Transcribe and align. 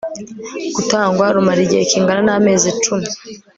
gutangwa 0.75 1.23
rumara 1.35 1.61
igihe 1.65 1.83
kingana 1.91 2.21
n 2.27 2.29
amezi 2.37 2.69
cumi 2.83 3.09